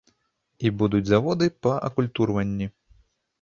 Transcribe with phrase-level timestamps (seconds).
[0.67, 2.71] І будаваць заводы па акультурванні.